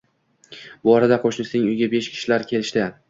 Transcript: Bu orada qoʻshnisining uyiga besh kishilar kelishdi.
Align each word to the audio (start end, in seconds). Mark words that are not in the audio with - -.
Bu 0.87 0.93
orada 0.95 1.19
qoʻshnisining 1.25 1.67
uyiga 1.69 1.91
besh 1.93 2.09
kishilar 2.15 2.47
kelishdi. 2.55 2.89